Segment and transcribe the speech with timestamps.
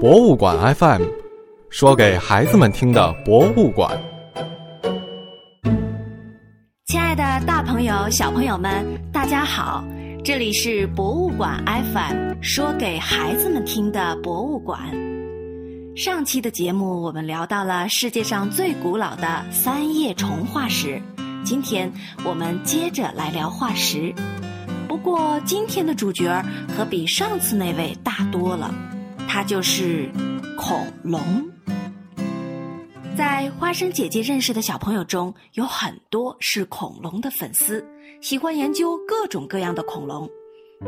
[0.00, 1.02] 博物馆 FM，
[1.68, 4.00] 说给孩子们听的博物馆。
[6.86, 8.82] 亲爱的，大朋友、小朋友们，
[9.12, 9.84] 大家好！
[10.24, 14.80] 这里是博物馆 FM，说给孩子们听的博物馆。
[15.94, 20.98] 上期的节目我们聊到了世界上最古老的三叶虫化石，
[21.44, 21.92] 今天
[22.24, 24.14] 我们接着来聊化石。
[24.88, 26.42] 不过今天的主角
[26.74, 28.74] 可比上次那位大多了，
[29.32, 30.10] 它就是
[30.58, 31.20] 恐龙。
[33.16, 37.86] 在花生姐姐认识的小朋友中，有很多是恐龙的粉丝，
[38.20, 40.28] 喜欢研究各种各样的恐龙。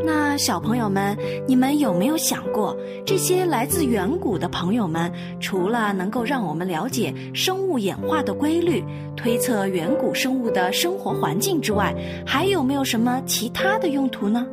[0.05, 8.83] 那小朋友们，你们有没有想过，这些来自远古的朋友们，除了能够让我们了解生物演化的规律，
[9.17, 11.95] 推测远古生物的生活环境之外，
[12.27, 14.45] 还有没有什么其他的用途呢？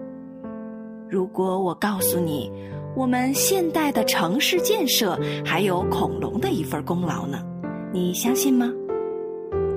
[1.09, 2.51] 如果我告诉你，
[2.99, 7.41] 我们现代的城市建设还有恐龙的一份功劳呢，
[7.93, 8.69] 你相信吗？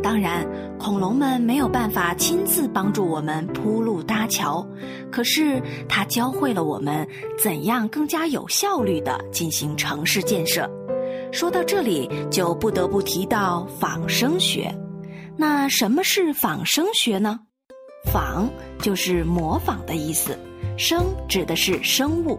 [0.02, 0.44] 当然，
[0.76, 4.66] 恐龙们没有办法亲自帮助我们铺路搭桥，
[5.08, 7.06] 可是它教会了我们
[7.38, 10.68] 怎样更加有效率地进行城市建设。
[11.30, 14.74] 说到这里，就不得不提到仿生学。
[15.36, 17.38] 那什么是仿生学呢？
[18.04, 18.48] 仿
[18.80, 20.38] 就是模仿的意思。
[20.76, 22.38] 生指的是生物，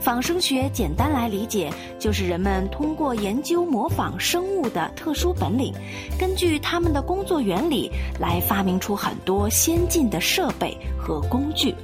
[0.00, 5.72] 仿生学简单来理解，就是人们通过研究模仿生物的特殊本领，
[6.18, 11.74] 根据他们的工作原理来发明出很多先进的设备和工具。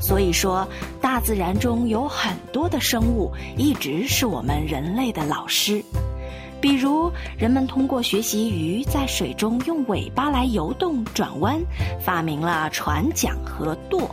[0.00, 0.66] 所以说，
[1.00, 5.82] 大自然中有很多的生物一直是我们人类的老师。
[6.60, 11.60] 比如，人们通过学习鱼在水中用尾巴来游动转弯，
[12.00, 14.10] 发明了船桨和舵。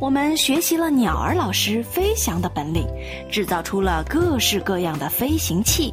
[0.00, 2.86] 我们学习了鸟儿老师飞翔的本领，
[3.30, 5.92] 制造出了各式各样的飞行器；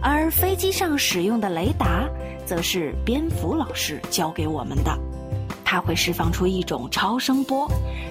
[0.00, 2.08] 而飞机上使用的雷达，
[2.44, 4.96] 则是蝙蝠老师教给我们的。
[5.64, 7.66] 它会释放出一种超声波，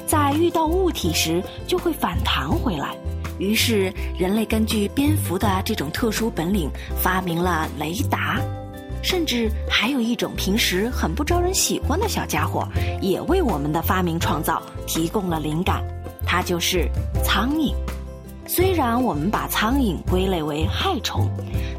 [0.07, 2.95] 在遇到物体时就会反弹回来。
[3.41, 8.39] 于是，人类根据蝙蝠的这种特殊本领，发明了雷达。
[9.01, 12.67] 甚至还有一种平时很不招人喜欢的小家伙，
[13.01, 15.83] 也为我们的发明创造提供了灵感。
[16.23, 16.87] 它就是
[17.23, 17.73] 苍蝇。
[18.45, 21.27] 虽然我们把苍蝇归类为害虫，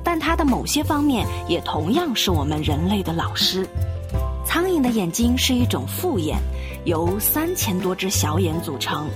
[0.02, 3.64] 但它的某些方面也同样是我们人类的老师。
[4.44, 6.38] 苍蝇的眼睛是一种复眼，
[6.84, 9.06] 由三千多只小眼组成。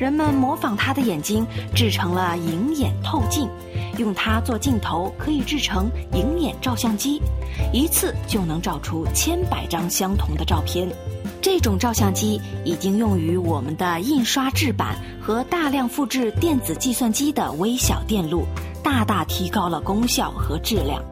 [0.00, 3.46] 人们模仿它的眼睛，制成了银眼透镜。
[3.98, 7.20] 用它做镜头，可以制成银眼照相机，
[7.70, 10.88] 一次就能照出千百张相同的照片。
[11.42, 18.46] 这种照相机已经用于我们的印刷制版和大量复制电子计算机的微小电路，
[18.82, 21.02] 大大提高了功效和质量。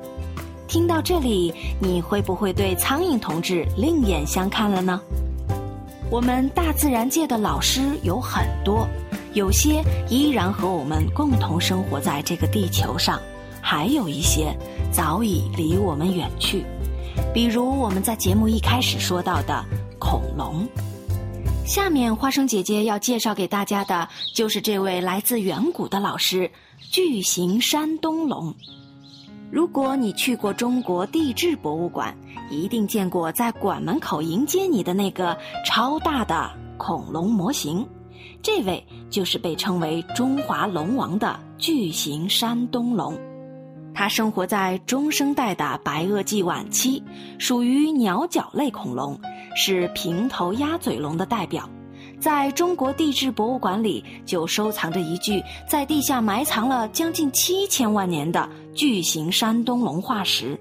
[0.66, 4.99] 听到这里，你会不会对苍蝇同志另眼相看了呢？
[6.11, 8.89] 我们大自然界的老师有很多。
[9.35, 13.21] 有些依然和我们共同生活在这个地球上，
[13.61, 14.57] 还有一些
[14.91, 16.65] 早已离我们远去。
[17.35, 19.65] 比如我们在节目一开始说到的
[19.99, 20.67] 恐龙。
[21.67, 26.51] 下面花生姐姐要介绍给大家的就是这位来自远古的老师——
[26.91, 28.55] 巨型山东龙。
[29.51, 32.15] 如果你去过中国地质博物馆，
[32.51, 37.87] 一定见过在馆门口迎接你的那个超大的恐龙模型。
[38.43, 43.19] 这位就是被称为“中华龙王”的巨型山东龙，
[43.95, 47.03] 它生活在中生代的白垩纪晚期，
[47.39, 49.19] 属于鸟脚类恐龙，
[49.57, 51.69] 是平头鸭嘴龙的代表。
[52.21, 60.56] 在中国地质博物馆里，就收藏着一具在地下埋藏了将近七千万年的巨型山东龙化石，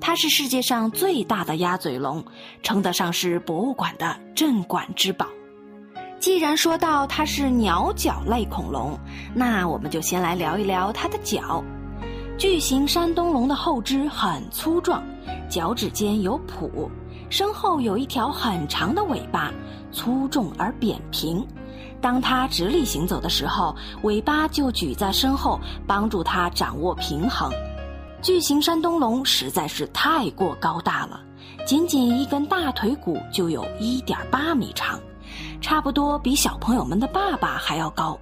[0.00, 2.24] 它是世界上最大的鸭嘴龙，
[2.64, 5.24] 称得上是博物馆的镇馆之宝。
[6.18, 8.98] 既然说到它是鸟脚类恐龙，
[9.32, 11.62] 那我们就先来聊一聊它的脚。
[12.36, 15.00] 巨型山东龙的后肢很粗壮，
[15.48, 16.90] 脚趾间有蹼，
[17.28, 19.52] 身后有一条很长的尾巴，
[19.92, 21.46] 粗重而扁平。
[22.00, 27.52] 当它直立行走的时候，尾巴就举在身后，帮助它掌握平衡。
[28.22, 31.20] 巨型山东龙实在是太过高大了，
[31.66, 35.00] 仅仅一根大腿骨就有一点八米长。
[35.60, 38.18] 差不多比小朋友们的爸爸还要高，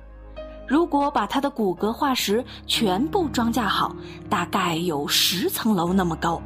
[0.67, 3.95] 如果把它的骨骼化石全部装架好，
[4.29, 6.43] 大概有十层楼那么高。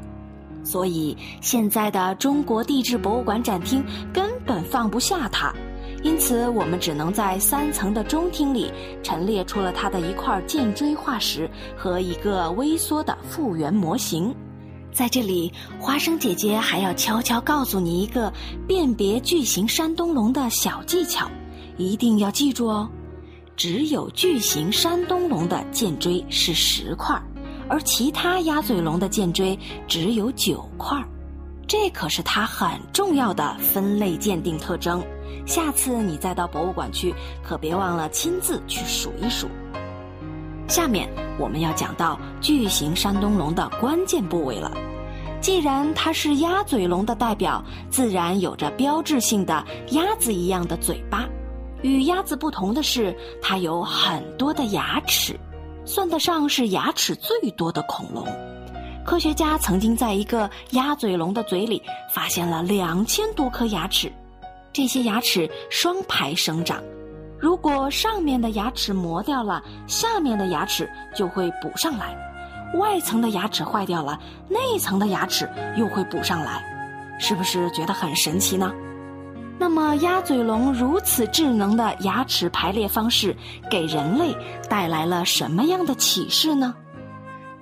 [0.65, 5.53] 所以现在的中国地质博物馆展厅根本放不下它，
[6.03, 8.73] 因此我们只能在三层的中厅里
[9.03, 14.35] 陈列出了它的一块剑椎化石和一个微缩的复原模型。
[14.93, 15.51] 在这里，
[15.81, 18.33] 花生姐姐还要悄悄告诉你一个
[18.67, 21.31] 辨别巨型山东龙的小技巧，
[21.79, 22.91] 一定要记住哦。
[23.57, 27.19] 只有巨型山东龙的剑椎是十块，
[27.69, 31.03] 而其他鸭嘴龙的剑椎只有九块，
[31.73, 35.03] 这可是它很重要的分类鉴定特征。
[35.47, 39.49] 下次你再到博物馆去，可别忘了亲自去数一数。
[40.69, 41.09] 下面
[41.39, 44.71] 我们要讲到巨型山东龙的关键部位了。
[45.41, 51.27] 既然它是鸭嘴龙的代表，自然有着标志性的鸭子一样的嘴巴。
[51.81, 55.41] 与鸭子不同的是，它有很多的牙齿，
[55.87, 58.29] 算得上是牙齿最多的恐龙。
[59.05, 64.11] 科学家曾经在一个鸭嘴龙的嘴里发现了两千多颗牙齿，
[64.73, 66.83] 这些牙齿双排生长。
[67.39, 72.17] 如果上面的牙齿磨掉了，下面的牙齿就会补上来；
[72.79, 74.19] 外层的牙齿坏掉了，
[74.49, 76.65] 内层的牙齿又会补上来，
[77.19, 78.73] 是不是觉得很神奇呢？
[79.59, 83.37] 那么，鸭嘴龙如此智能的牙齿排列方式，
[83.69, 84.35] 给人类
[84.69, 86.75] 带来了什么样的启示呢？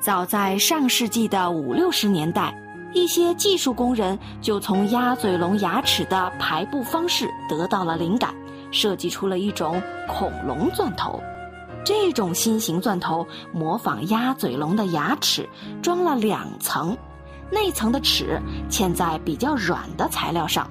[0.01, 2.55] 早在上世纪的五六十年代，
[2.95, 8.35] 一些技术工人就从鸭嘴龙牙齿的排布方式得到了灵感。
[8.71, 11.21] 设计出了一种恐龙钻头，
[11.85, 15.47] 这种新型钻头模仿鸭嘴龙的牙齿，
[15.83, 16.97] 装了两层，
[17.51, 20.71] 内层的齿嵌在比较软的材料上。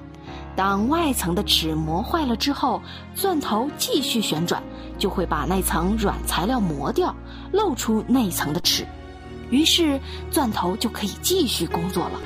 [0.56, 2.82] 当外层的齿磨坏了之后，
[3.14, 4.60] 钻头继续旋转，
[4.98, 7.14] 就会把那层软材料磨掉，
[7.52, 8.84] 露出内层的齿，
[9.50, 10.00] 于是
[10.30, 12.20] 钻头就可以继续工作了。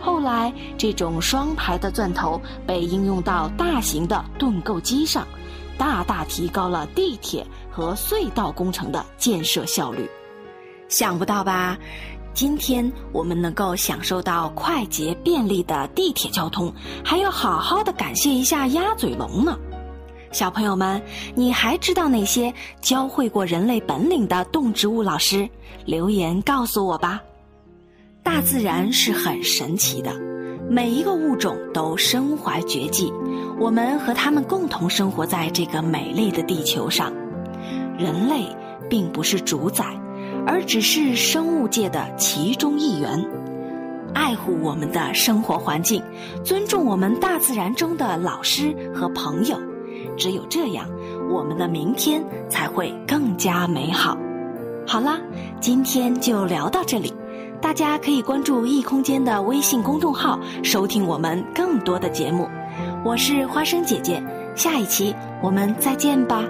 [0.00, 5.26] 后来，这种双排的钻头被应用到大型的盾构机上，
[5.76, 10.08] 大大提高了地铁和隧道工程的建设效率。
[10.88, 11.76] 想不到吧？
[12.32, 16.72] 今天我们能够享受到快捷便利的地铁交通，
[17.02, 19.58] 还要好好的感谢一下鸭嘴龙呢。
[20.36, 21.00] 小朋友们，
[21.34, 22.52] 你还知道哪些
[22.82, 25.48] 教会过人类本领的动植物老师？
[25.86, 27.22] 留言告诉我吧。
[28.22, 30.12] 大自然是很神奇的，
[30.68, 33.10] 每一个物种都身怀绝技，
[33.58, 37.10] 我们和它们共同生活在这个美丽的地球上。
[37.98, 38.44] 人类
[38.90, 39.86] 并不是主宰，
[40.46, 43.26] 而只是生物界的其中一员。
[44.12, 46.02] 爱护我们的生活环境，
[46.44, 49.58] 尊重我们大自然中的老师和朋友，
[50.16, 50.88] 只有这样，
[51.30, 54.16] 我们的明天才会更加美好。
[54.86, 55.18] 好啦，
[55.60, 57.12] 今天就聊到这里。
[57.60, 62.48] 大家可以关注异空间的微信公众号，收听我们更多的节目。
[63.04, 64.22] 我是花生姐姐，
[64.54, 66.44] 下一期我们再见吧。